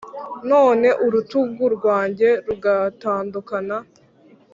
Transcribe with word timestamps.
Noneho 0.51 0.97
urutugu 1.05 1.63
rwanjye 1.75 2.29
ruragatandukana. 2.45 3.77